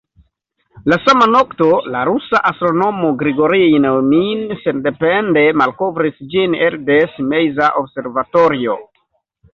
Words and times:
La 0.91 0.95
sama 1.01 1.25
nokto, 1.33 1.65
la 1.95 2.01
rusa 2.09 2.41
astronomo 2.51 3.11
Grigorij 3.19 3.67
Neujmin 3.85 4.41
sendepende 4.63 5.45
malkovris 5.63 6.19
ĝin 6.33 6.57
elde 6.71 6.99
Simeiza 7.13 7.69
observatorio. 7.83 8.81